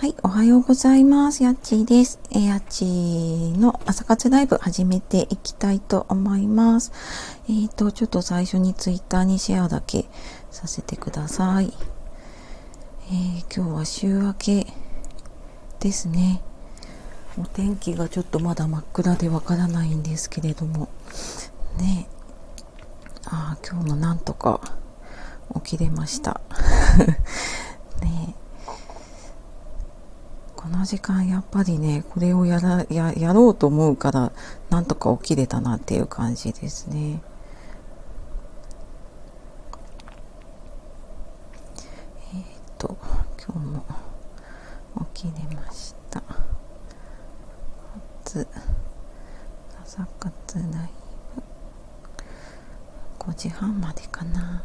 [0.00, 1.42] はい、おはようございます。
[1.42, 2.20] やっちーです。
[2.30, 6.92] えやっちーの朝活ライブ始めていきたいと思います。
[7.48, 10.04] えっ、ー、と、ちょっと最初にツイッターにシェアだけ
[10.52, 11.72] させてください。
[13.10, 14.66] えー、今日は週明け
[15.80, 16.42] ですね。
[17.36, 20.88] お天気がちょっとまだ真っ暗でわからないんですけれども、
[21.76, 22.06] ね
[23.24, 24.60] ああ、今日もなんとか
[25.64, 26.40] 起きれました。
[28.00, 28.36] ね
[30.58, 34.32] この時間やっぱりねこれをやらややろうと思うから
[34.70, 37.20] なんとか起きれたなっていう感じですね。
[42.34, 42.44] えっ、
[42.78, 42.96] と
[43.44, 43.84] 今日も
[45.14, 46.22] 起きれました。
[49.82, 50.68] 朝活ライ
[51.34, 51.42] ブ
[53.18, 54.64] 5時半までかな。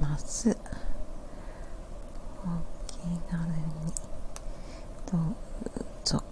[0.00, 0.54] ますお
[2.86, 2.98] 気
[3.30, 3.92] 軽に
[5.10, 6.22] どうぞ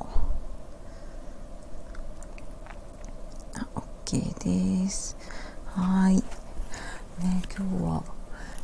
[3.55, 3.67] あ
[4.05, 5.17] OK です
[5.67, 8.03] はいね今日は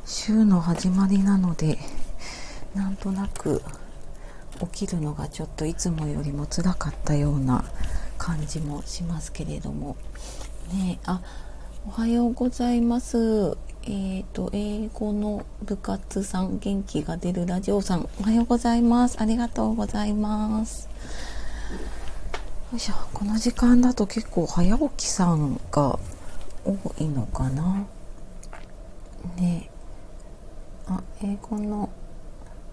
[0.05, 1.79] 週の始まりなので
[2.75, 3.63] なんとなく
[4.73, 7.65] 起きるのがちょっといつもよりも辛かったような
[8.19, 9.97] 感じもしますけれども
[10.73, 11.23] ねあ
[11.87, 19.21] おはようございますえっ、ー、と、英語の部活さん、元気が出るラジオさん、おはようございます。
[19.21, 20.89] ありがとうございます。
[22.73, 25.99] よいしょ、この時間だと結構早起きさんが
[26.65, 27.85] 多いのかな。
[29.37, 29.72] ね
[30.87, 31.89] あ、英語の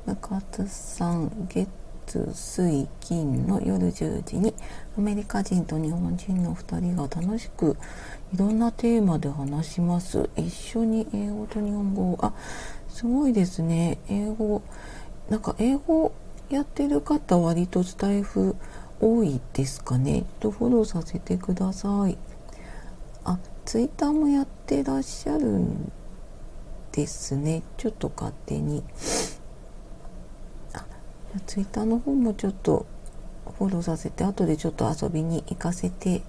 [0.06, 1.70] 部活さん、月
[2.34, 4.54] 水金の夜10時に
[4.98, 7.78] アメリカ人と日本人の2人が楽しく
[8.34, 10.30] いろんなテーマで話します。
[10.36, 12.18] 一緒に英語と日本語。
[12.22, 12.34] あ
[12.88, 14.00] すごいですね。
[14.10, 14.64] 英語
[15.30, 16.12] なんか英語
[16.50, 18.56] やってる方割とスタイフ
[19.00, 20.26] 多いですかね。
[20.40, 22.18] とフォローさせてください。
[23.24, 25.92] あツイッターもやってらっしゃるん
[27.00, 27.64] ですね。
[27.78, 28.84] ちょっと勝手に。
[30.74, 30.86] あ
[31.48, 32.86] ツイッターの方もちょっと
[33.58, 36.22] フォローさせて後でちょっと遊びに行かせて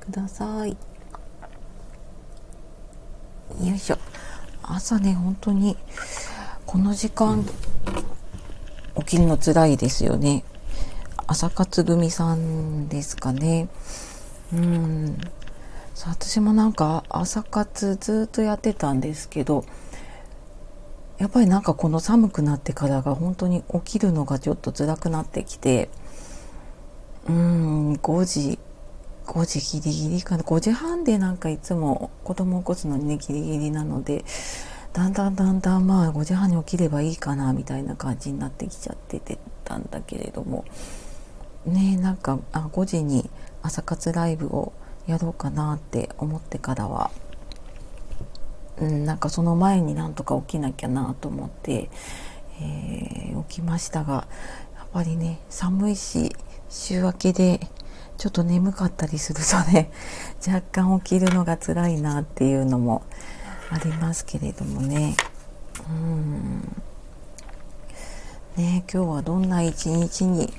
[0.00, 0.76] ください。
[3.62, 3.96] よいしょ。
[4.62, 5.78] 朝ね本当に
[6.66, 7.42] この時間
[8.98, 10.44] 起きるの辛いですよね。
[11.26, 13.68] 朝活組さんですかね。
[14.52, 15.18] うん。
[16.06, 19.64] 私もなんか朝活ずっとやってたんですけど
[21.18, 25.88] やっぱりなんかこの寒くなってからが本当に起きるのがちょっと辛くなってきて
[27.28, 28.58] うん5時
[29.26, 30.42] 5時ギリギリかな。
[30.42, 34.24] 5時半でなんかいつも子供を起こすのにねギリギリなので
[34.94, 40.64] だんだんだんだんまあ5時半に起きればいいかなみたいな感じになってきちゃっててたんだけれども。
[41.66, 43.28] ねなんかあ5時に
[43.62, 44.72] 朝活ライブを
[45.06, 47.10] やろうかなって思ってからは。
[48.80, 51.90] うん、なんかその前になんとか起きなきゃなと思って、
[52.60, 54.26] えー、起きましたが
[54.76, 56.34] やっぱりね寒いし
[56.68, 57.60] 週明けで
[58.16, 59.90] ちょっと眠かったりするとね
[60.46, 63.02] 若干起きるのが辛いなっていうのも
[63.70, 65.16] ありますけれどもね。
[65.88, 66.60] うん。
[68.56, 70.52] ね今日はどんな一日に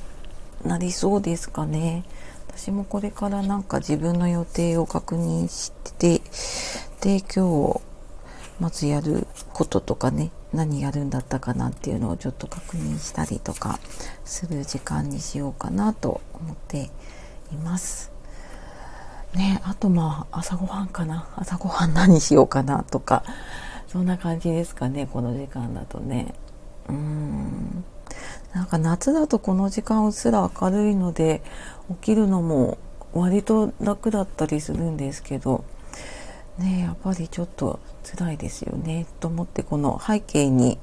[0.63, 2.06] なりそうですかね。
[2.47, 6.22] 私もこれからなんか自分の予定を確認して
[7.02, 7.81] で今日
[8.59, 13.80] まずやることとかね何やるんだったかなっていうのをちょっと確認したりとか
[14.25, 16.90] する時間にしようかなと思って
[17.52, 18.12] います。
[19.34, 21.30] ね、あとまあ朝ごはんかな。
[21.36, 23.24] 朝ごはん何しようかなとか
[23.88, 26.34] そんな感じですかねこの時間だとね。
[26.88, 27.84] うん。
[28.53, 31.44] なんか夏だとこの時間うっすら明るいので
[31.90, 32.79] 起きるのも
[33.14, 35.64] 割と楽だったりするんですけど
[36.59, 40.78] ねやっぱりちょっと辛いですよねと思ってこの背景に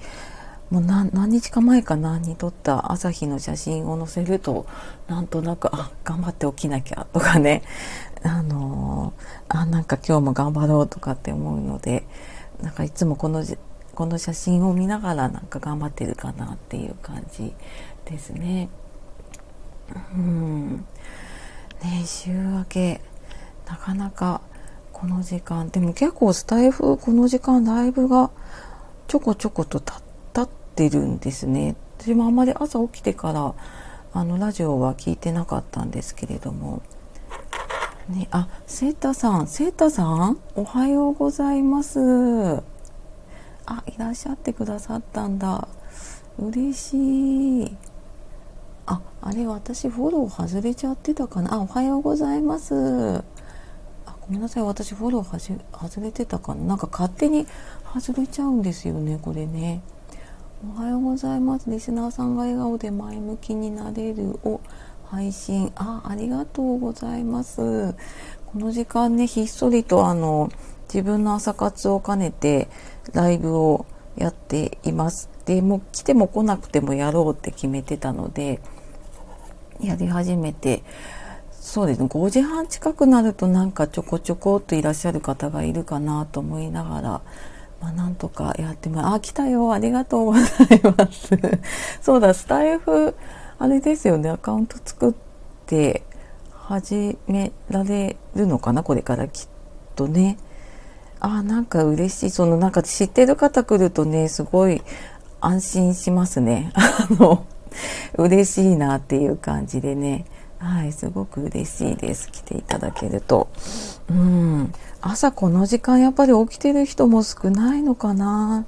[0.71, 4.67] もう何日か前かなに撮った朝日の写真を載せると
[5.07, 7.63] なんとなくあ頑張って起きなきゃとかね
[8.25, 12.05] あのー、あなんか今日も頑張ろうとかって思うので
[12.61, 13.45] なんかいつもこの
[13.95, 17.55] この写真を見ながらなんか頑張ってるかなっていう感じ
[18.05, 18.69] ですね。
[20.15, 20.85] うん
[21.83, 23.01] ね週明け
[23.67, 24.41] なかなか
[24.97, 25.69] この時間。
[25.69, 28.31] でも結構スタイフこの時間ライブが
[29.09, 29.93] ちょこちょこと立
[30.41, 31.77] ってるんですね。
[31.99, 33.55] 私もあんまり朝起きてから
[34.15, 36.81] あのラジオは聞いてなかったんですけれども。
[38.09, 39.47] ねあセータさん。
[39.49, 42.01] セータさんおはようございます。
[43.67, 45.69] あいらっしゃってくださったんだ。
[46.39, 47.77] 嬉しい。
[48.87, 51.53] ああれ私フォロー外れちゃってたかな。
[51.53, 53.23] あおはようございます。
[54.29, 54.63] ごめんなさい。
[54.65, 56.65] 私フォローはじ外れてたかな？
[56.65, 57.47] なんか勝手に
[57.95, 59.83] 外れちゃうんですよねこれね。
[60.77, 61.71] おはようございます。
[61.71, 64.61] リスナーさんが笑顔で前向きになれるを
[65.05, 65.71] 配信。
[65.77, 67.95] あありがとうございます。
[68.47, 70.51] この時間ねひっそりとあの
[70.93, 72.69] 自分の朝活を兼ねて
[73.13, 73.87] ライブを
[74.17, 75.31] やっています。
[75.45, 78.61] でもう来ても来なくてもやろうって決めてたので
[79.81, 80.83] やり始めて。
[81.67, 82.07] そうですね。
[82.07, 87.21] 5時半近くなるとなんかちょこちょこっといらっしゃる方がいるかなと思いながら、
[87.81, 89.73] まあ、なんとかやってもあ来たよ。
[89.73, 90.45] ありがとうござい
[90.97, 91.37] ます。
[92.01, 93.17] そうだスタイフ
[93.59, 94.31] あれですよね。
[94.31, 95.15] アカウント作っ
[95.67, 96.05] て
[96.53, 98.85] 始められるのかな？
[98.85, 99.49] これからきっ
[99.97, 100.39] とね。
[101.19, 102.31] あなんか嬉しい。
[102.31, 104.83] そのなんか知ってる方来るとねすごい
[105.41, 106.71] 安心しますね。
[106.77, 107.45] あの
[108.17, 110.27] 嬉しいなっていう感じでね。
[110.59, 112.31] はい、すごく嬉しいです。
[112.31, 113.49] 来ていただけると。
[114.11, 114.73] うん。
[115.01, 118.67] 朝この時間やっぱり起きてる人も少ないのかな。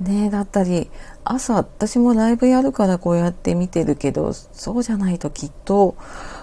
[0.00, 0.90] ねだったり、
[1.24, 5.96] 朝私もライブやるからこうやって見てるけど、そうじゃないときっと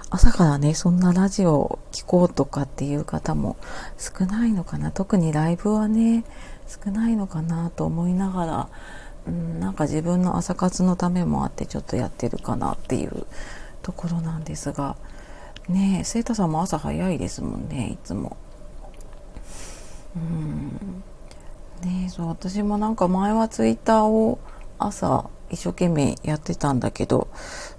[0.09, 3.57] 朝からね、そんなラジオ聴こうとかっていう方も
[3.97, 4.91] 少ないのかな。
[4.91, 6.23] 特にライブはね、
[6.67, 8.69] 少ないのかなと思いながら、
[9.27, 13.25] うん、なんか自分の朝活のためもあってちょっとやってるかなっていう
[13.89, 14.95] ところなんですが
[15.67, 18.37] ねえ生太さんも朝早いですもんねいつも。
[20.15, 21.03] うん。
[21.81, 24.39] ねそう私もなんか前はツイッターを
[24.77, 27.29] 朝一生懸命やってたんだけど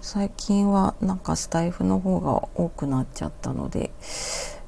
[0.00, 3.92] 最近はなんかスタイフの方が多くなっちゃったので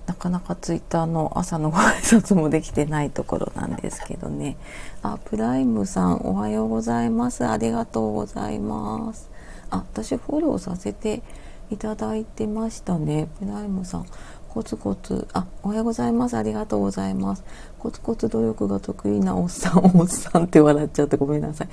[0.06, 4.56] なかなかツイッターの朝のご挨拶もできてないところなんですけどね。
[5.02, 7.44] あプライムさんおはようございます。
[7.46, 9.31] ありがとうございます。
[9.72, 11.22] あ私フォローさせて
[11.70, 13.28] いただいてましたね。
[13.38, 14.06] プライムさん
[14.50, 15.26] コツコツ。
[15.32, 16.36] あおはようございます。
[16.36, 17.42] ありがとうございます。
[17.78, 21.68] コツコツ努力が得意なおっさんおっさんって笑っちゃってごめんなさい。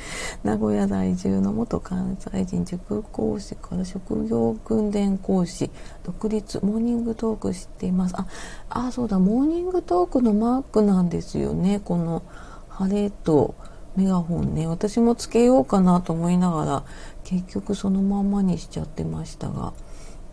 [0.46, 5.70] 名古屋在住の元関西人塾講師から職業訓練講師
[6.06, 8.16] 独立モーニングトークしています。
[8.16, 8.26] あ
[8.70, 9.20] あそうだ。
[9.20, 11.82] モーニングトークのマークなんですよね。
[11.84, 12.24] この
[12.70, 13.56] 晴れと
[13.98, 14.68] メガホンね。
[14.68, 16.84] 私もつけようかなと思いながら
[17.30, 19.74] 結局そのまんまにしちゃってましたが。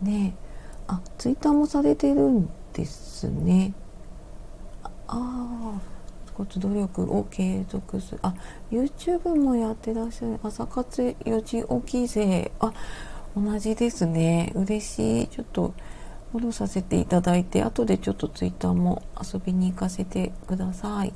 [0.01, 0.35] ね
[0.87, 3.73] あツイッターもされてるんですね。
[4.83, 5.79] ああ
[6.33, 8.19] 骨努力を継続する。
[8.23, 8.33] あ
[8.71, 10.39] YouTube もやってらっしゃる。
[10.41, 12.73] 朝活4時起き勢あ
[13.35, 14.51] 同じですね。
[14.55, 15.27] 嬉しい。
[15.27, 15.75] ちょっと
[16.31, 21.13] フォローさせていただいて後でちょっとツイッターも遊びに行かせてください。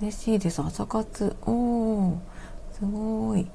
[0.00, 0.62] 嬉しいです。
[0.62, 1.36] 朝活。
[1.42, 2.18] おお
[2.72, 3.46] すごい。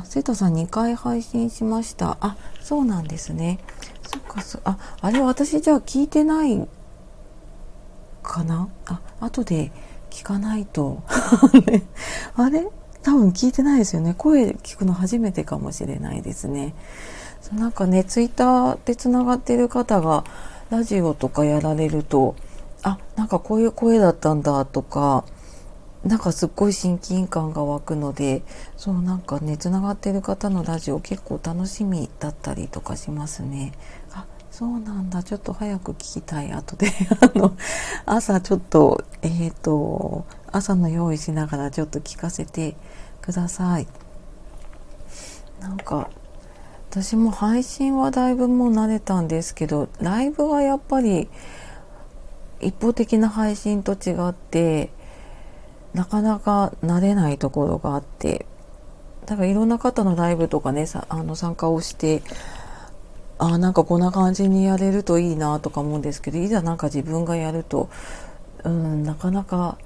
[0.00, 2.18] あ瀬田さん2回配信しました。
[2.20, 3.58] あそうなんですね。
[4.06, 6.68] そっかそああれ私じゃあ聞いてない
[8.22, 8.68] かな？
[8.86, 9.72] あ後で
[10.10, 11.02] 聞かないと。
[12.36, 12.68] あれ？
[13.02, 14.14] 多分聞いてないですよね。
[14.16, 16.74] 声聞くの初めてかもしれないですね。
[17.52, 20.24] なんかねツイッターでつながってる方が
[20.70, 22.36] ラジオとかやられると
[22.82, 25.24] あなんかこういう声だったんだとか
[26.04, 28.42] なんかすっごい親近感が湧くので
[28.76, 33.72] そうなんかねつながってる方のラジオ結構楽しみだったりとかしますね。
[34.12, 36.88] あそうなんだちょっと早く聞きたい後で
[37.20, 37.56] あの
[38.06, 42.76] 朝ちょっとえっ、ー、と朝の用意しながらちょっと聞かせて
[43.20, 43.86] ください。
[45.60, 46.08] なんか
[46.90, 51.28] 私も配信はだいぶもう慣れたんですけどライブはやっぱり
[52.60, 54.90] 一方的な配信と違って
[55.98, 58.46] なかなか慣れないところがあって
[59.26, 62.22] だからいろんな方のライブとかねさあの参加をして
[63.38, 67.90] あなんかこんな感じにやれるといいなとか思うんですけどいざなんか自分がやると
[68.62, 69.76] うんなかなか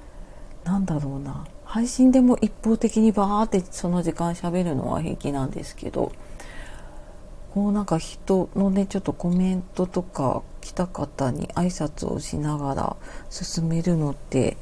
[0.65, 1.47] なんだろうな。
[1.65, 6.11] 配信でも一方的にバーってその時間喋るのは平気なんですけど
[7.55, 12.95] こうなんか人のねちょっとコメントとか来た方に挨拶をしながら
[13.31, 14.57] 進めるのって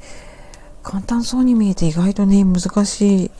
[0.82, 3.30] 簡単そうに見えて意外とね難しい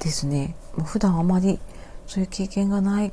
[0.00, 0.54] ですね。
[0.76, 1.58] もう普段あまり
[2.06, 3.12] そういう経験がない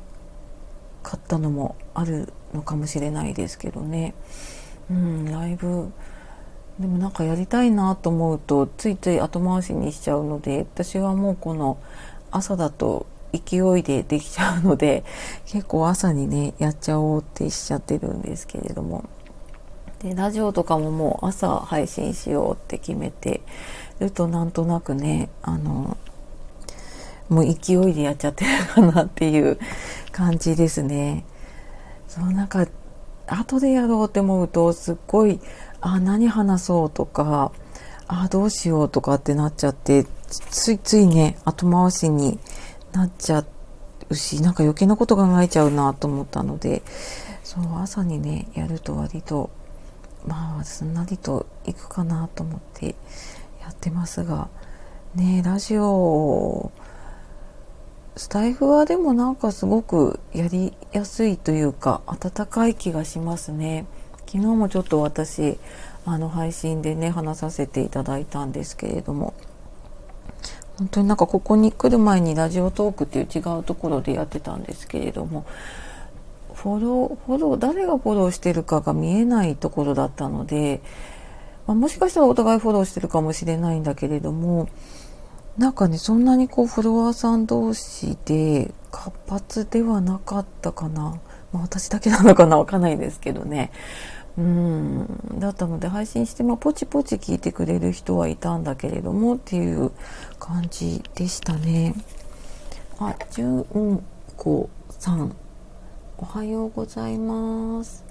[1.02, 4.14] かったのもあるのかもしれないですけどね。
[4.90, 5.92] うんライブ。
[6.78, 11.78] でもなんかやりたいなと思うとついつい後回しにしちゃうので私はもうこの
[12.32, 15.04] 朝だと勢いでできちゃうので
[15.46, 19.04] 結構朝にねやっちゃおうってしちゃってるんですけれども。
[20.04, 23.40] でラジオとかももう朝配信しようって決めて
[24.00, 25.96] るとなんとなくねあの
[27.30, 29.58] もう勢いでやっちゃってるかなっていう
[30.12, 31.24] 感じですね。
[32.06, 32.66] そうなんか
[33.26, 35.40] 後でやろうって思うとすっごい
[35.80, 37.50] あ何話そうとか
[38.06, 42.38] あどうしようとかってなっちゃってついついね後回しに
[42.92, 43.42] なっちゃ
[44.10, 46.82] うしなんか余計なこと考えちゃうなと思ったので
[47.42, 49.48] そう朝にねやると割と
[50.26, 52.94] まあすんなりといくかなと思って
[53.60, 54.48] やってますが
[55.14, 56.72] ねラジオ
[58.16, 63.86] スタイフはでもなんかすごくやりやすいというか温かい気がしますね。
[64.26, 65.58] 昨日もちょっと私
[66.06, 69.34] あの配信でね話させていただいたんですけれども
[70.78, 75.46] 本当になんかここに来る前にラジオトークっていう違うところでやってたんですけれども
[76.64, 80.80] フォローフォロー誰がフォローしてるかが見えないところだったので、
[81.66, 84.70] まあ、もしかしたらお互いフォローしてるかもしれないんだけれども
[85.58, 91.20] なんかねそんなにこうフォロワーさん同士で活発ではなかったかな、
[91.52, 93.70] まあ、私だけなのかなわかんないですけどね。
[94.38, 95.38] うん。
[95.38, 99.92] だったので配信して、まあ、ポチポチ聞いてくれる人はいたんだけれどもっていう
[100.40, 101.94] 感じでしたね。
[102.98, 103.64] あ、純
[104.36, 105.36] 子さん、
[106.16, 108.04] おはようございます。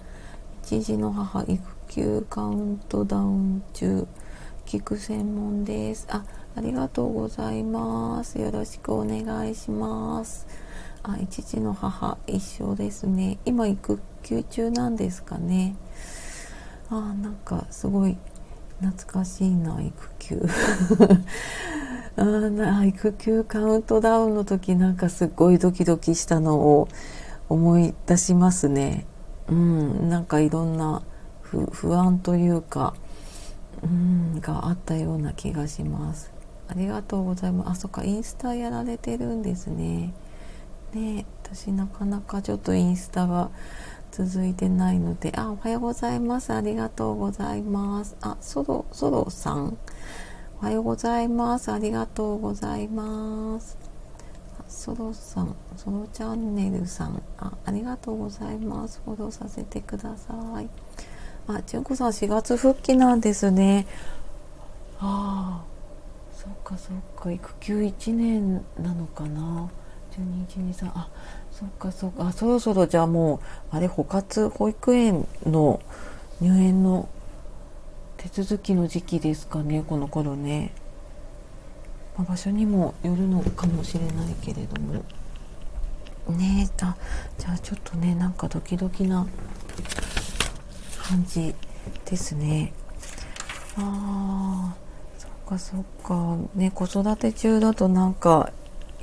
[0.62, 4.06] 一児の母育休カウントダウン中、
[4.66, 6.06] 聞く専門です。
[6.10, 8.42] あ、ありがとうございます。
[8.42, 10.48] よろしくお願いします。
[11.02, 13.38] あ、一児の母一緒ですね。
[13.46, 15.78] 今育休中なんですかね。
[16.90, 18.18] あなんかすごい
[18.82, 20.46] 懐かしいな育休
[22.18, 26.90] あな育休カウントダウンの時なんかすっごいドキドキしたのを
[27.50, 29.06] 思い出しますね
[29.48, 31.04] うんなんかいろんな
[31.42, 32.96] 不安というか
[33.84, 36.32] うんがあったような気がします
[36.68, 40.14] ありがとうございますあそっかインスタやられてるんですね
[40.94, 43.52] ね私なかなかちょっとインスタが
[44.14, 46.54] 続いてないので、あ、おはようございます。
[46.54, 48.16] ありがとうございます。
[48.22, 49.76] あ、ソロ、ソロさん。
[50.62, 51.72] おはようございます。
[51.72, 53.83] ありがとうございます。
[54.74, 57.22] ソロさん、ソロチャンネルさん。
[57.38, 59.02] あ、ありがとうございます。
[59.06, 60.70] フォローさせてください。
[61.48, 63.86] あ、純子さん4月復帰なんですね。
[65.00, 65.64] ああ、
[66.36, 69.70] そっかそっか、育休1年なのかな。
[70.18, 71.08] 12、1、2、3、あ、
[71.52, 73.40] そっかそっかそろそろじゃあも
[73.72, 75.82] うあれ補活保育園の
[76.42, 77.08] 入園の
[78.18, 80.74] 手続きの時期ですかねこの頃ね、
[82.18, 85.04] まあ、場所にもよるのかもしれないけれども。
[86.30, 86.96] ねえあ
[87.38, 89.28] じゃあちょっとねなんかドキドキな
[91.02, 91.54] 感じ
[92.06, 92.72] ですね。
[93.78, 96.38] あーそっかそっか。
[96.56, 98.54] ね子育て中だとなんか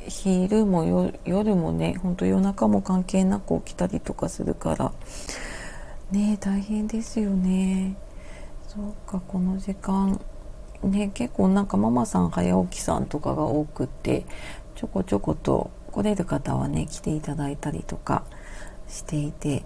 [0.06, 4.92] 昼も夜もねほんと夜中も関係なく起きたりとかするから。
[6.10, 7.96] ね大変ですよね。
[8.66, 10.18] そうかこの時間。
[10.82, 14.24] ね結構なんかママさん早起きさんとかが多くて
[14.74, 18.24] ちょこちょこと来れる方はね来ていただいたりとか
[18.88, 19.64] していて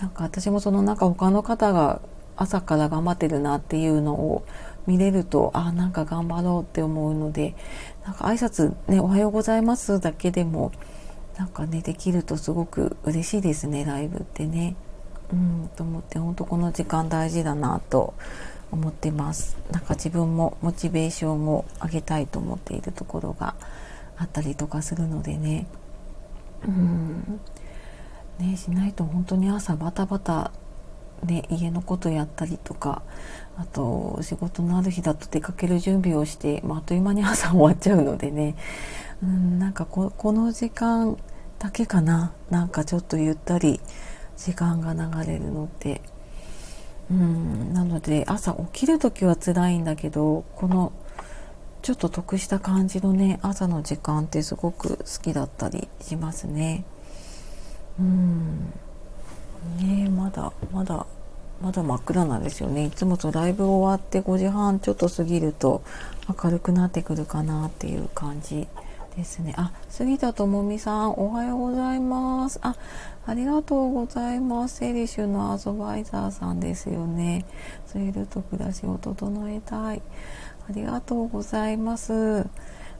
[0.00, 2.00] なんか私もその中他の方が
[2.36, 4.44] 朝から頑張ってるなっていうのを
[4.86, 7.54] 見れるとあなんか頑張ろうって思うので
[8.04, 10.72] なんか挨拶ねおはようございますだけでも
[11.36, 14.76] なんかねできるとすごく嬉しいですねライブってね。
[15.32, 18.14] うんと思って本当この時間大事だなと
[18.70, 19.56] 思ってます。
[19.70, 23.54] なんか自分もモチベーションを上げたいと思っているところが
[24.16, 25.66] あったりとかするのでね。
[26.66, 27.40] うん。
[28.38, 30.52] ねしないと本当に朝バタバタ
[31.24, 33.02] ね、家のことやったりとか
[33.58, 38.56] あと仕事のある日だと出かける準備をして、まあ、っという間に朝終わっちゃうのでね。
[39.22, 41.18] うんなんかこの時間
[41.58, 42.32] だけかな。
[42.48, 43.80] なんかちょっとゆったり
[44.38, 46.00] 時間が流れるのって。
[47.10, 50.92] うんなので朝起きる時は辛いんだけどこの
[51.82, 56.84] ちょっと得した感じのね朝の時間ってすごく好きだったりしますね。
[57.98, 58.72] うん
[59.78, 61.06] ねまだまだ
[61.60, 65.82] まだ真っ暗なんですよねいつもとライブ終わって5時半ちょっと過ぎると
[66.42, 68.66] 明るくなってくるかなっていう感じ
[69.16, 69.54] ですね。
[69.56, 72.58] あ杉田智美さんおはようございます。
[72.62, 72.76] あ
[73.26, 74.76] ありがとうございます。
[74.76, 77.44] セリシュのアドバイザーさんですよね。
[77.86, 80.02] スウェルと暮らしを整えたい。
[80.68, 82.46] ありがとうございます。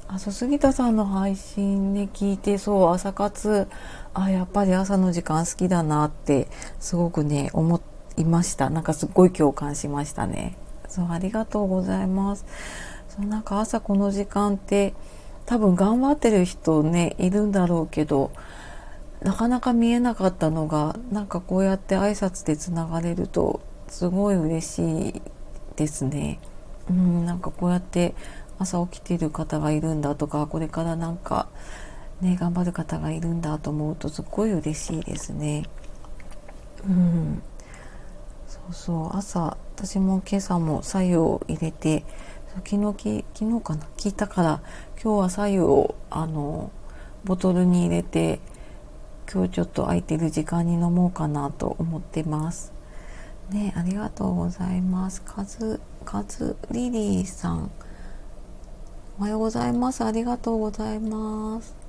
[0.08, 2.90] あそう杉田さんの配信ね聞いてそう。
[2.90, 3.68] 朝活。
[4.12, 6.48] あやっぱり朝の時間好きだなって
[6.80, 7.80] すごくね思
[8.16, 8.70] いました。
[8.70, 10.56] なんかすっごい共感しましたね。
[10.88, 12.44] そうありがとうございます。
[13.08, 14.94] そうなんか朝この時間って
[15.50, 18.30] 多分頑張ってる人ねいるんだろうけど
[19.21, 25.23] なかなか見えなかったのがなんかこうやって挨拶でつながれるとすごい嬉しい
[25.75, 26.38] ですね。
[26.88, 28.14] うん、なんかこうやって
[28.61, 31.49] 朝起きている方がいるんだとかこれからなんか
[32.21, 35.64] ね頑張る方がいるんだと思うとすっごい嬉しいですね。
[36.87, 37.42] うん、
[38.47, 42.04] そうそう朝私も今朝も白湯を入れて
[42.64, 43.87] 昨日昨日かな？
[43.97, 44.61] 聞いたから
[45.02, 46.71] 今日は左右をあの
[47.25, 48.38] ボトルに入れて
[49.33, 52.75] 今日ちょっと空いてる時間に飲もうかなと思ってます。
[53.49, 55.23] ねありがとうございます。
[55.23, 57.71] カズカズリリーさん
[59.19, 60.04] おはようございます。
[60.04, 61.79] ありがとうございます。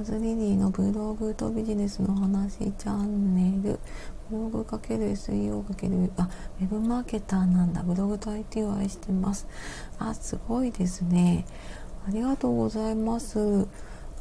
[0.00, 3.78] カズリリーのブログとビジネスの話チャンネル、
[4.30, 6.26] ブログかける SEO かける、あ、
[6.58, 7.82] ウェブマーケターなんだ。
[7.82, 9.46] ブログと IT を愛してます。
[9.98, 11.44] あ、すごいですね。
[12.08, 13.66] ありがとうございます。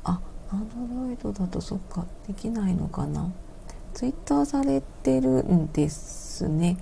[0.03, 0.19] あ、
[0.51, 3.31] アンドロイドだとそっか、できないのかな。
[3.93, 6.75] ツイッターされてるんですね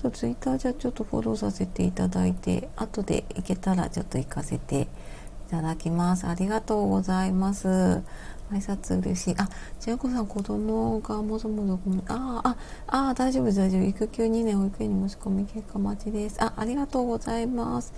[0.00, 0.12] ちょっ。
[0.12, 4.88] とツイッターじゃちょっとフォローさせていただいて後で行けたらちょっと行かせて
[5.46, 8.02] いただきますありがとうございます
[8.50, 9.34] 挨拶嬉しい。
[9.38, 9.48] あ
[9.80, 13.82] 千代子さん子供がもそもそああああ大丈夫大丈夫。
[13.82, 16.42] 育休2年保育園に申し込み結果待ちです。
[16.42, 17.92] あありがとうございます。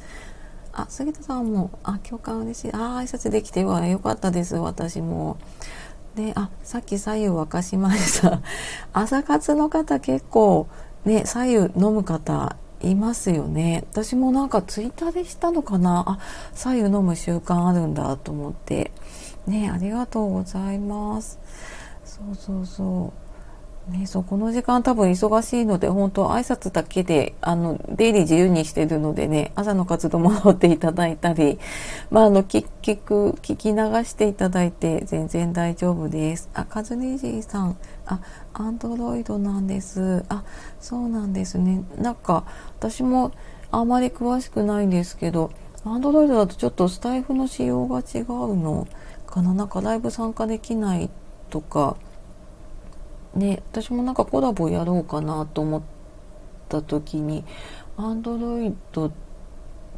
[0.72, 2.72] あ杉田さんもあ共感嬉しい。
[2.72, 4.56] あ挨拶できてはよかったです。
[4.56, 5.38] 私も。
[6.14, 8.40] であさっき左右沸かしました。
[8.92, 10.66] 朝活の方結構
[11.04, 13.84] ね、左右飲む方いますよね。
[13.90, 16.04] 私もなんかツイッターでしたのかな。
[16.06, 16.18] あ
[16.54, 18.92] 左右飲む習慣あるんだと思って。
[19.48, 21.38] ねありがとうございます。
[22.04, 23.28] そうそうそう。
[23.90, 31.58] ね、そうこの時間多分忙しいので本当挨拶だけであの出入り自由にしてるのでね朝の活動戻っていただいたり、
[32.10, 36.50] まあ、あの聞聞く聞き流していただいて全然大丈夫です。
[36.52, 37.78] あカズネジーさん。
[38.04, 38.20] あ
[38.52, 40.22] アンドロイドなんです。
[40.28, 40.44] あ
[40.80, 41.82] そうなんですね。
[41.96, 42.44] なんか
[42.78, 43.32] 私も
[43.70, 45.50] あまり詳しくないんですけど
[45.84, 48.86] アンドロイドだとちょっとスタイフの仕様が違うの。
[49.28, 51.10] かななんかライブ参加できない
[51.50, 51.96] とか
[53.34, 55.82] ね私もなんかコラボやろうかなと思っ
[56.68, 57.44] た時に
[57.96, 58.74] Android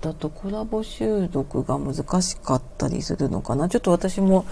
[0.01, 3.69] だとコラボ収録が難しかったりするのかな。
[3.69, 4.47] ちょっと私も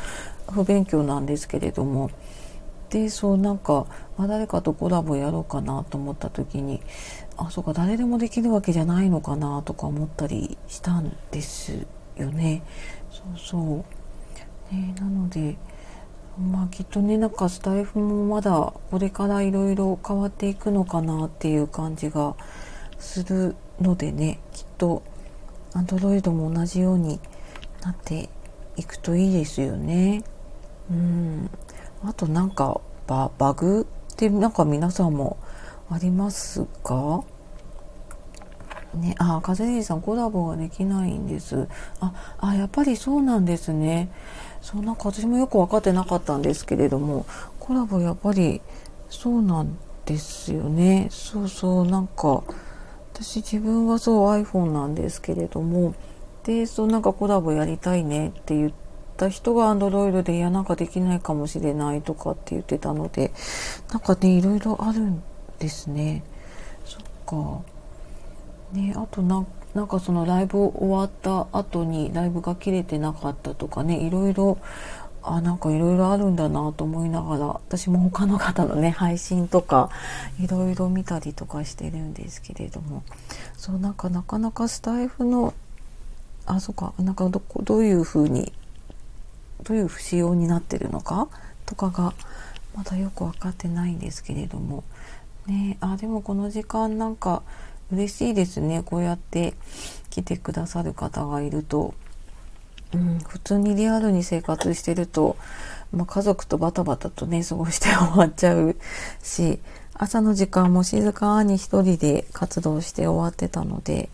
[0.53, 2.11] 不勉強なんですけれども。
[2.91, 3.87] でそうなんか、
[4.17, 6.81] ま、誰かとコラボやろうかなと思った時に
[7.37, 11.87] あそうか誰でもできるわけじゃないのかなとか思ったりしたんです
[12.17, 12.63] よね。
[13.11, 13.98] そうそう。
[14.71, 15.57] ねなので
[16.39, 22.37] まあきっとねなんかスタイフもまだこれからいろいろ変わっていくのかなっていう感じが
[22.99, 25.03] するのでねきっと
[25.73, 27.21] Android も同じように
[27.83, 28.29] なって
[28.77, 30.23] いくといいですよね。
[30.91, 31.51] うん
[32.05, 35.37] あとなんかババグってなんか皆さんも
[35.91, 37.25] ありますか？
[38.95, 41.69] ね、あ、風邪さんコラボができないんです。
[42.01, 44.11] あ、あ、やっぱりそうなんですね。
[44.61, 47.27] そうなんか私もよく分かってなかったんですけれども
[47.59, 48.61] コラボやっぱり
[49.09, 51.09] そうなんですよね。
[51.11, 52.43] そうそうなんか
[53.13, 55.95] 私自分はそう iPhone なんですけれども
[56.45, 58.73] でそうなんかコラボやりたいねって言っ
[59.17, 63.33] た人が Android でいやなんかできないかもしれないとかって言ってたので
[63.91, 65.23] なんかねいろいろあるん
[65.59, 66.23] ですね。
[66.85, 67.61] そっか。
[68.73, 74.59] ねあとなんかなんかそのライブ終わった後にライブが切れてなかったとかねいろいろ
[75.23, 79.91] あなんかいろいろあるんだなと思いながら私も他の方のね配信とか
[80.41, 83.03] いろいろ見たりとかしてるんですけれども。
[83.57, 85.53] そうなんかなかなかスタイフの
[86.47, 88.53] あそうかなんかどどういうふうに
[89.65, 91.29] どういう仕様になってるのか
[91.67, 92.15] とかが
[92.75, 94.85] まだよく分かってないんですけれども。
[95.47, 97.43] ねあでもこの時間なんか
[97.93, 98.83] 嬉しいですね。
[98.83, 99.55] こうやって
[100.11, 101.95] 来てくださる方がいると、
[102.93, 105.37] うん、普通にリアルに生活してると、
[105.93, 108.77] まあ、家族とバタバタとね過ごして終わっちゃう
[109.23, 109.59] し
[109.95, 114.11] 朝の時間も静かに一人で活動して終わってたので、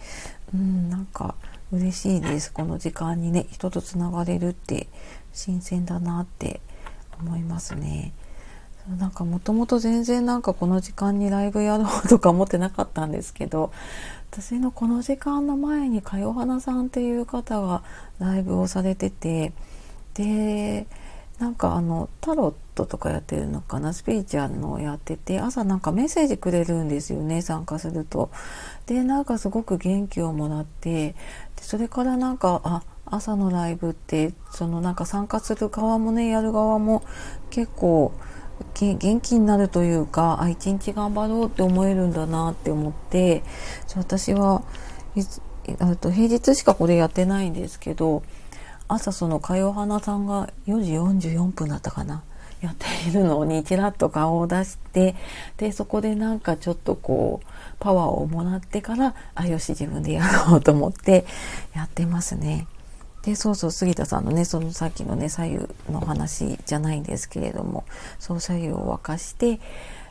[0.54, 1.34] うん、なんか
[1.72, 2.52] 嬉しいです。
[2.52, 4.86] この時間にね人とつながれるって
[5.32, 6.60] 新鮮だなって
[7.18, 8.12] 思いますね。
[8.88, 13.72] なんかもともと全然なんかこの時間にライブやろうとか思ってなかったんですけど
[14.30, 17.82] 私のこの時間の前にかよはなさんっていう方が
[18.18, 19.52] ライブをされてて
[20.14, 20.86] で
[21.38, 28.30] なんかあのタロットとかやってるのかなスピリチュアルのやってて朝なんかメッセージくれるんですよね参加すると。
[28.86, 31.16] でなんかすごく元気をもらってで
[31.62, 37.02] それからなんかあ朝のライブってそのなんか参加する側もねやる側も
[37.50, 38.12] 結構
[38.80, 43.42] 元気になるというかあ一日頑張ろうって思えるんだなって思って
[43.96, 44.62] 私は
[46.00, 48.22] と平日しかこれやってないんですけど
[48.88, 50.92] 朝そのかよはなさんが4時
[51.28, 52.22] 44分だったかな
[52.60, 55.14] やっているのにちらっと顔を出して
[55.58, 57.46] でそこでなんかちょっとこう
[57.78, 61.26] パワーをもらってからあよし自分でやろうと思って
[61.74, 62.66] やってますね。
[63.24, 67.84] でそうそう杉田さんのねそのさっきのね左右の話じゃないんですけれども
[68.18, 69.60] そう左右を沸かして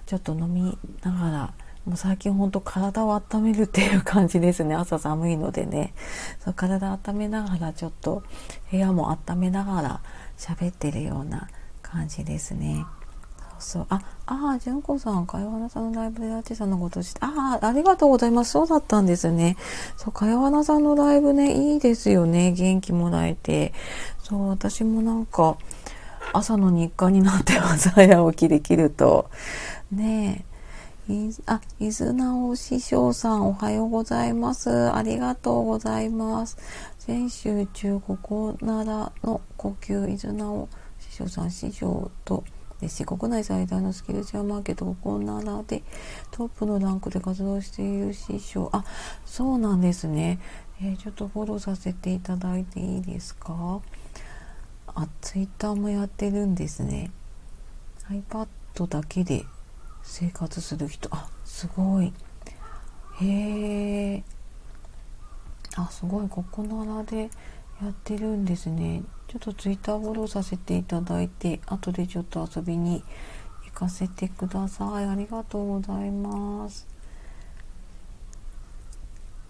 [0.06, 1.54] ちょっと飲みながら
[1.86, 5.94] もう最近ほんと体を温めるっていう感じですね朝寒いのでね
[6.44, 8.24] そう体温めながらちょっと
[8.72, 10.02] 部屋も温めながら
[10.38, 11.50] 喋ってるような
[11.82, 12.86] 感じですね。
[13.64, 18.52] そうああ純子さん、かよはなさんのライブでアーチさんのことして、ああ、ありがとうございます。
[18.52, 19.58] そうだったんですね。
[19.98, 22.52] そう、かよはなさんのライブね、いいですよね。
[22.52, 23.74] 元気もらえて。
[24.22, 25.58] そう、私もなんか、
[26.32, 29.30] 朝の日課になって朝早起きできると。
[29.92, 30.54] ねえ。
[31.48, 34.90] あ、伊豆直師匠さん、おはようございます。
[34.94, 36.58] ありがとうございます。
[36.98, 40.70] 先週中、ここならの呼吸、伊豆直
[41.02, 42.46] 師匠さん、師匠と、
[42.84, 45.84] ですし国内最大のスキルチェアマーケットここならで
[46.32, 48.84] トップのランクで活動している師匠あ
[49.26, 50.40] そうなんですね、
[50.82, 53.82] えー、ちょっとフォローさせていただいていいですか？
[54.88, 57.10] あツイッターもやってるんですね。
[58.12, 58.48] iPad
[58.88, 59.46] だけで
[60.04, 61.10] 生活する人。
[61.12, 62.14] あすごい。
[63.22, 64.24] へえ
[65.76, 66.30] あすごい。
[66.30, 67.32] ここならで
[67.82, 73.04] やってるんですねちょっとツイッターフォローさせていただいて後でちょっと遊びに
[73.66, 76.88] 行かせてくださいありがとうございます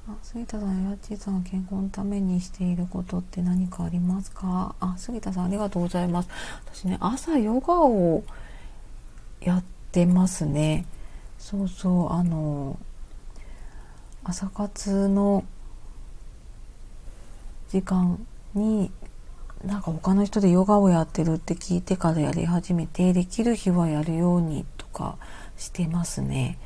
[0.05, 4.75] あ杉田さん、やっちーさん、健康のためにしていることって何かありますか？
[4.81, 6.29] あ、杉田さん、ありがとうございます。
[6.65, 8.21] 私ね、朝ヨガを
[9.39, 10.85] やってますね。
[11.39, 12.77] そうそう、あの、
[14.25, 15.45] 朝活の
[17.73, 18.91] 時間に
[19.65, 25.17] なんか他の人でヨガをやってるって聞いてからやり始めてできる日はやるようにとか
[25.57, 26.59] してますね。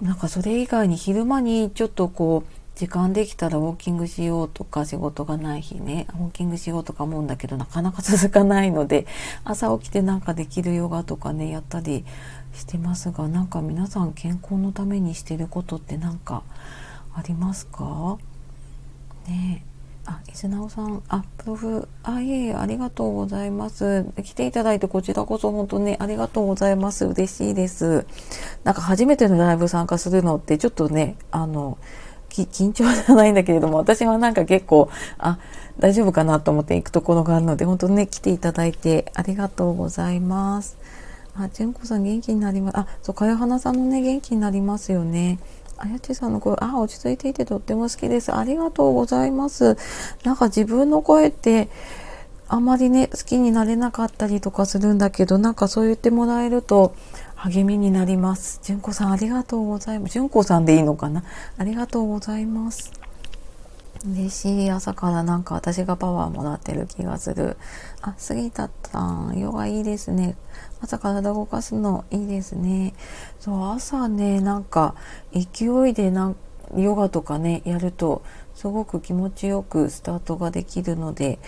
[0.00, 6.06] なんかそれ以外に昼間にちょっとこう時間できたらウォーキングしようとか仕事がない日ね。
[6.14, 9.06] ウォーキングしようとか思うんだけどなかなか続かないので
[9.44, 12.06] 朝起きてなんかできるヨガとかねやったり
[12.54, 16.42] してますがなんか皆さん健康のためにしてることって何か
[17.14, 18.16] ありますか？
[19.28, 19.66] ね。
[20.10, 24.04] あ、伊豆直さん、あ、プロフ、あ、いえいえ、ありがとうございます。
[24.24, 27.06] 来ていただいてこちらこそ本当にありがとうございます。
[27.06, 28.04] 嬉しいです。
[28.64, 31.78] なんか初めてのライブ参加するのってちょっとね、あの、
[32.28, 35.38] 緊張じゃないんだけれども、私はなんか結構、あ、
[35.78, 40.76] 大丈夫かなと思って行くところがあるので、本当にね、来ていただいてありがとうございます。
[41.36, 42.78] あ、純子さん元気になります。
[42.78, 45.38] あ、そう、かよはなさんのね、元気になりますよね。
[45.82, 48.34] あやちさんの声、あ、落ち着いていてとっても好きです。
[48.34, 49.78] ありがとうございます。
[50.24, 51.68] なんか自分の声って、
[52.48, 56.94] あまりね、好きになれなかったりとかするんだけど、なんかそう言ってもらえると
[57.34, 58.60] 励みになります。
[58.62, 60.12] 純子さんありがとうございます。
[60.12, 61.24] 純子さんでいいのかな？
[61.56, 62.99] ありがとうございます。
[64.04, 67.58] 嬉しい朝からなんか私がパワーもらってる気がする。
[68.00, 70.36] あ、杉田さん、ヨガいいですね。
[70.80, 72.94] 朝体動かすのいいですね。
[73.40, 74.94] そう、朝ね、なんか
[75.32, 76.34] 勢いでな
[76.76, 78.22] ヨガとかね、やると
[78.54, 81.38] すごく気持ちよくスタートができるので、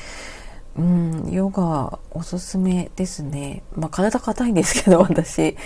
[0.77, 3.63] うん、ヨガおすすめですね。
[3.75, 5.57] まあ体硬いんですけど、私。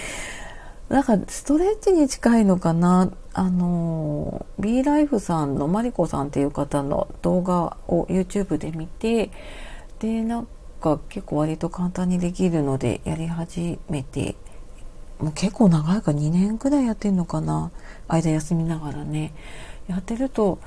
[0.88, 3.10] なんかストレッチに近いのかな？
[3.32, 9.30] あの B ライフさんのマリコさんっていう方の動画を YouTube で見て
[9.98, 10.48] でなん
[10.80, 14.36] か結構割と簡単にできるのでやり始めて
[15.18, 17.72] もう結構長いか2年くらいやってんのかな？
[18.06, 19.34] 間休みながらね。
[19.88, 20.60] やってると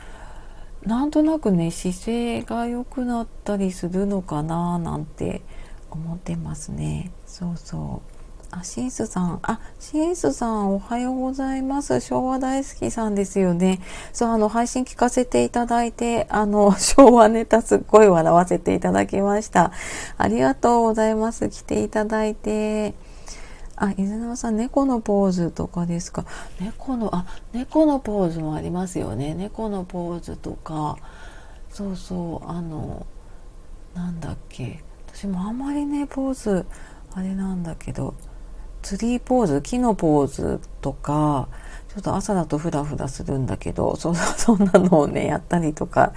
[0.84, 5.41] なんとなくね姿勢が良くなったりするのかななんて
[5.89, 7.12] 思ってますね。
[7.25, 8.18] そうそう。
[8.52, 9.40] あ、シンスさん。
[9.44, 12.00] あ、シンスさん、おはようございます。
[12.02, 13.80] 昭和大好きさんですよね。
[14.12, 19.72] そう、あの、配信聞かせていただいて、あの、 昭和ネタすっごい笑わせていただきました。
[20.18, 21.48] ありがとうございます。
[21.50, 22.96] 来ていただいて。
[23.76, 26.26] あ、伊沢さん、猫のポーズとかですか？
[26.60, 29.36] 猫の、あ、猫のポーズもありますよね。
[29.36, 30.98] 猫のポーズとか、
[31.70, 33.06] そうそう、あの、
[33.94, 34.84] なんだっけ。
[35.14, 36.66] 私もあんまりね、ポーズ、
[37.14, 38.16] あれなんだけど、
[38.82, 41.48] ツリーポーズ、木のポーズとか、
[41.89, 46.13] ちょっと朝だとフラフラするんだけど、そ そんなのをね、やったりとか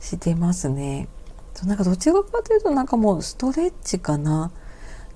[0.00, 1.08] してますね。
[1.64, 4.50] なんかどちらかというとなんかもうストレッチかな。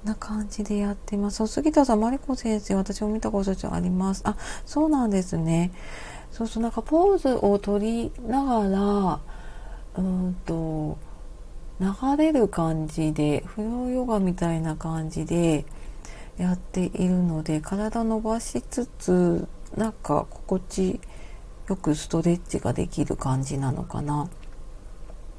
[0.04, 1.44] な感じでやってます。
[1.46, 4.22] 杉田さん、マリコ先生、私も見たことあります。
[4.24, 5.72] あ、そうなんですね。
[6.30, 9.20] そうそう、なんかポーズを取りながら、
[9.96, 10.98] うんと、
[11.80, 15.64] 流れる感じで、フローヨガみたいな感じで
[16.38, 21.00] やっているので、体伸ばしつつ、なんか心地
[21.68, 24.30] よくストレッチができる感じなのかな。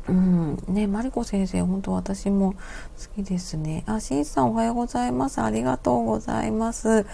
[0.07, 3.83] うん、ね、マリコ先生、本当私も好きですね。
[3.87, 5.41] あ、しんさんおはようございます。
[5.41, 7.05] ありがとうございます。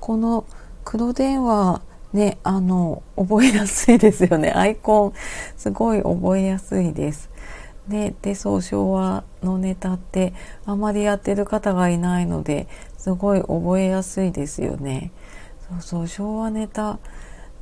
[0.00, 0.44] この
[0.84, 1.80] 黒電話、
[2.12, 4.50] ね、あの、覚えやすいですよね。
[4.56, 5.12] アイコン、
[5.56, 7.30] すごい覚えやすいです。
[7.88, 10.34] で、で、そう、昭和のネタって
[10.66, 12.66] あまりやってる方がいないので、
[13.00, 15.10] すごい覚えやすいですよね。
[15.70, 16.98] そうそう、昭和ネタ、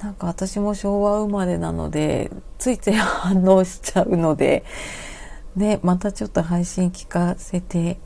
[0.02, 4.64] なんか私も昭和生まれなので、ついつい反応しちゃうので、
[5.54, 8.00] ね、またちょっと配信聞かせて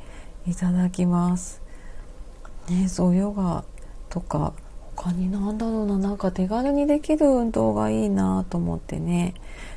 [0.46, 1.62] いただきます。
[2.68, 3.64] ね、そうヨガ
[4.10, 4.52] とか、
[5.02, 9.34] 他になんだろうな、なんか手軽にできる運動がいいなと思ってね、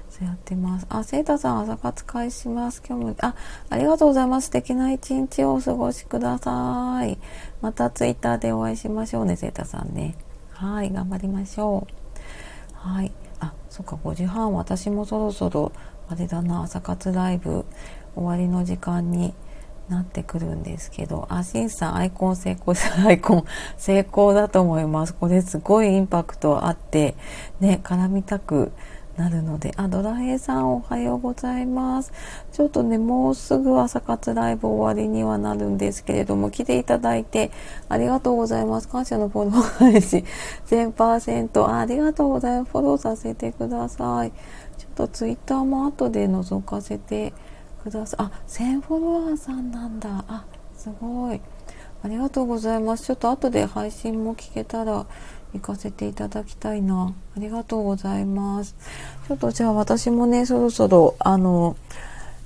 [0.08, 0.86] そうやってます。
[0.88, 2.84] あ、セータさん朝活会します。
[2.88, 3.34] 今日も、あ、
[3.72, 4.46] ありがとうございます。
[4.46, 7.18] 素敵な一日をお過ごしください。
[7.60, 10.16] またツイッターでお会いしましょうね、セータさんね。
[10.52, 12.74] はい、頑張りましょう。
[12.76, 13.12] はい。
[13.40, 15.72] あ、そっか、5時半、私もそろそろ、
[16.08, 17.66] あれだな、朝活ライブ
[18.14, 19.34] 終わりの時間に
[19.90, 22.74] なってくるんですけど、あ、しんさん、アイコン成功、
[23.06, 23.46] アイコン
[23.78, 25.14] 成功だと思います。
[25.14, 27.16] これすごいインパクトあって、
[27.60, 28.72] ね、絡みたく
[29.18, 32.12] なるので、あ、ドラヘイさんおはようございます。
[32.52, 37.52] ちょっとね、もうすぐ朝活ライブ終わりにはなるんですけれども、来ていただいて
[37.88, 38.90] ありがとうございます。
[38.90, 40.26] 感謝のフォロー配信
[40.68, 41.80] 1000%あ。
[41.80, 42.72] ありがとうございます。
[42.72, 44.32] フォローさせてください。
[44.78, 47.34] ちょっとツイッターも後で覗かせて
[47.86, 48.26] ください。
[48.26, 50.26] あ、1000フォロワーさんなんだ。
[50.28, 50.46] あ、
[50.76, 51.40] すごい。
[52.04, 53.06] ありがとうございます。
[53.06, 55.06] ちょっと後で配信も聞けたら
[55.54, 57.14] 行かせていただきたいな。
[57.36, 58.76] ありがとうございます。
[59.28, 61.76] ちょっとじゃあ私もね、そろそろ、あの、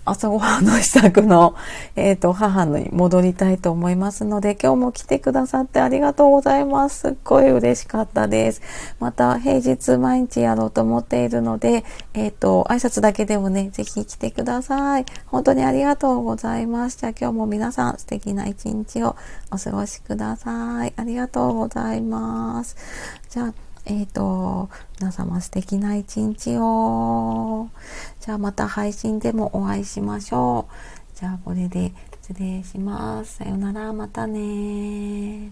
[0.10, 1.56] 朝ごはんの支度の、
[1.96, 7.00] えっ、ー、と、母に戻りたいと思いますので、今日も来てくださってありがとうございます。
[7.00, 8.62] すっごい嬉しかったです。
[9.00, 15.06] また、平日毎日やろうと思っているので、えっ、ー、と、挨拶だけでもね、ぜひ来てください。
[15.28, 17.10] 本当にありがとうございました。
[17.10, 19.16] 今日も皆さん素敵な一日を
[19.52, 20.94] お過ごしください。
[20.96, 22.76] ありがとうございます。
[23.30, 23.54] じゃあ、
[23.90, 27.70] えっ、ー、と、皆様素敵な一日を。
[28.20, 30.68] じゃあまた配信でもお会いしましょ
[31.16, 31.18] う。
[31.20, 33.38] じゃあこれで失礼します。
[33.38, 35.52] さよなら、またね